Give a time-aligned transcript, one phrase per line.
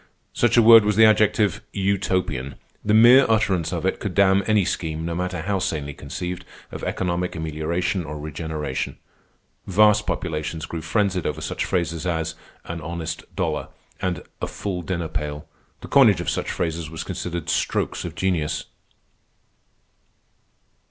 [0.33, 2.55] Such a word was the adjective Utopian.
[2.83, 6.83] The mere utterance of it could damn any scheme, no matter how sanely conceived, of
[6.83, 8.97] economic amelioration or regeneration.
[9.67, 12.33] Vast populations grew frenzied over such phrases as
[12.65, 13.67] "an honest dollar"
[14.01, 15.45] and "a full dinner pail."
[15.81, 18.65] The coinage of such phrases was considered strokes of genius.